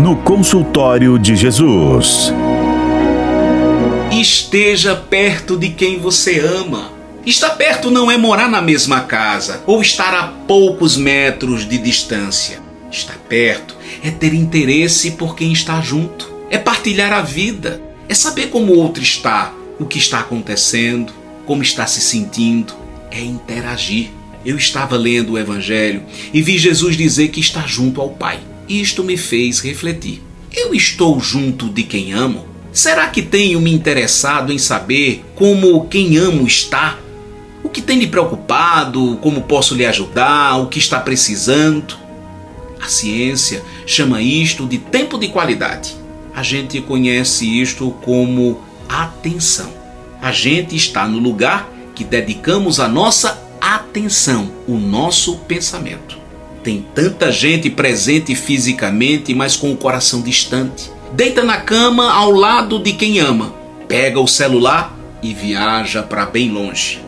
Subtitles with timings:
[0.00, 2.32] no consultório de Jesus.
[4.10, 6.90] Esteja perto de quem você ama.
[7.26, 12.60] Estar perto não é morar na mesma casa ou estar a poucos metros de distância.
[12.90, 18.46] Estar perto é ter interesse por quem está junto, é partilhar a vida, é saber
[18.46, 21.12] como o outro está, o que está acontecendo,
[21.44, 22.72] como está se sentindo,
[23.10, 24.08] é interagir.
[24.46, 28.40] Eu estava lendo o Evangelho e vi Jesus dizer que está junto ao Pai.
[28.70, 30.22] Isto me fez refletir.
[30.52, 32.46] Eu estou junto de quem amo?
[32.72, 36.96] Será que tenho me interessado em saber como quem amo está?
[37.64, 39.18] O que tem lhe preocupado?
[39.20, 40.54] Como posso lhe ajudar?
[40.58, 41.98] O que está precisando?
[42.80, 45.96] A ciência chama isto de tempo de qualidade.
[46.32, 49.74] A gente conhece isto como atenção.
[50.22, 56.19] A gente está no lugar que dedicamos a nossa atenção, o nosso pensamento.
[56.62, 62.78] Tem tanta gente presente fisicamente, mas com o coração distante deita na cama ao lado
[62.78, 63.54] de quem ama,
[63.88, 67.00] pega o celular e viaja para bem longe.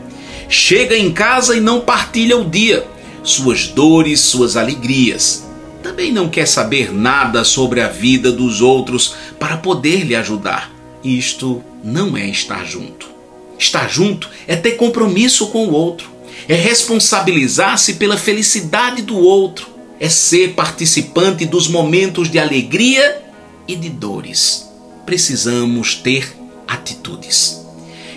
[0.48, 2.86] Chega em casa e não partilha o dia,
[3.22, 5.48] suas dores, suas alegrias.
[5.82, 10.70] Também não quer saber nada sobre a vida dos outros para poder lhe ajudar.
[11.02, 13.10] Isto não é estar junto.
[13.58, 16.10] Estar junto é ter compromisso com o outro,
[16.48, 19.68] é responsabilizar-se pela felicidade do outro,
[20.00, 23.22] é ser participante dos momentos de alegria
[23.68, 24.68] e de dores.
[25.06, 27.60] Precisamos ter atitudes.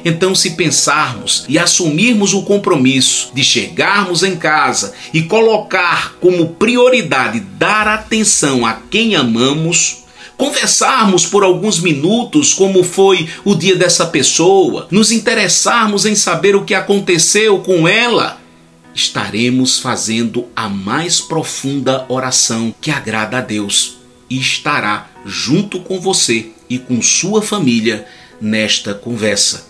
[0.04, 7.40] Então, se pensarmos e assumirmos o compromisso de chegarmos em casa e colocar como prioridade
[7.40, 10.05] dar atenção a quem amamos,
[10.38, 16.64] conversarmos por alguns minutos como foi o dia dessa pessoa, nos interessarmos em saber o
[16.64, 18.40] que aconteceu com ela,
[18.94, 23.98] estaremos fazendo a mais profunda oração que agrada a Deus
[24.30, 28.08] e estará junto com você e com sua família
[28.40, 29.68] nesta conversa.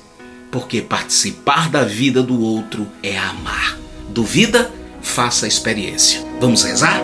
[0.52, 3.78] Porque participar da vida do outro é amar.
[4.10, 4.72] Duvida?
[5.02, 6.24] Faça a experiência.
[6.40, 7.02] Vamos rezar?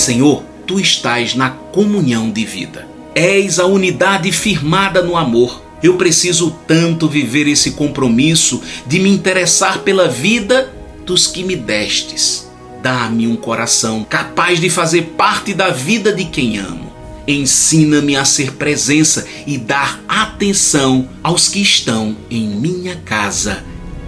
[0.00, 2.86] Senhor, tu estás na comunhão de vida.
[3.14, 5.62] És a unidade firmada no amor.
[5.82, 10.72] Eu preciso tanto viver esse compromisso de me interessar pela vida
[11.04, 12.50] dos que me destes
[12.82, 16.90] Dá-me um coração capaz de fazer parte da vida de quem amo.
[17.28, 23.62] Ensina-me a ser presença e dar atenção aos que estão em minha casa.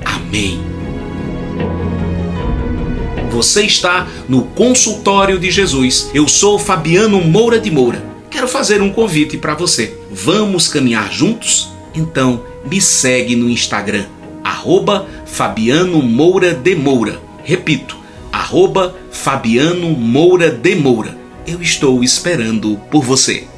[0.04, 0.81] Amém.
[3.32, 6.10] Você está no consultório de Jesus.
[6.12, 8.04] Eu sou Fabiano Moura de Moura.
[8.30, 9.98] Quero fazer um convite para você.
[10.10, 11.70] Vamos caminhar juntos?
[11.94, 14.04] Então me segue no Instagram,
[14.44, 17.22] arroba Fabiano Moura de Moura.
[17.42, 17.96] Repito,
[18.30, 21.16] arroba Fabiano Moura de Moura.
[21.46, 23.48] Eu estou esperando por você.